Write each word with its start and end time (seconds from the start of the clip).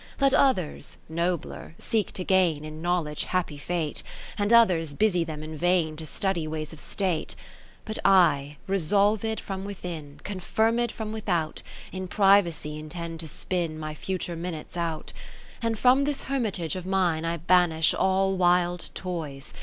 Let 0.19 0.33
others 0.33 0.97
(nobler) 1.07 1.75
seek 1.77 2.11
to 2.13 2.23
gain 2.23 2.65
In 2.65 2.81
knowledge 2.81 3.25
happy 3.25 3.59
fate, 3.59 3.99
70 4.35 4.41
And 4.43 4.51
others 4.51 4.93
busy 4.95 5.23
them 5.23 5.43
in 5.43 5.55
vain 5.55 5.95
To 5.97 6.07
study 6.07 6.47
ways 6.47 6.73
of 6.73 6.79
State. 6.79 7.35
But 7.85 7.99
I, 8.03 8.57
resolvM 8.67 9.39
from 9.39 9.63
within, 9.63 10.19
Confirmed 10.23 10.91
from 10.91 11.11
without, 11.11 11.61
In 11.91 12.07
privacy 12.07 12.79
intend 12.79 13.19
to 13.19 13.27
spin 13.27 13.77
My 13.77 13.93
future 13.93 14.35
minutes 14.35 14.75
out. 14.75 15.13
And 15.61 15.77
from 15.77 16.05
this 16.05 16.23
hermitage 16.23 16.75
of 16.75 16.87
mine 16.87 17.23
I 17.23 17.37
banish 17.37 17.93
all 17.93 18.35
wild 18.35 18.89
toys. 18.95 19.53